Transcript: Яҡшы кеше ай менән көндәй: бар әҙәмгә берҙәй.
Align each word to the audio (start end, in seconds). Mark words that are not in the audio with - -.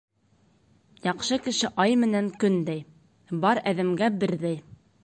Яҡшы 1.07 1.37
кеше 1.49 1.71
ай 1.85 1.99
менән 2.05 2.33
көндәй: 2.45 2.83
бар 3.47 3.65
әҙәмгә 3.75 4.15
берҙәй. 4.25 4.63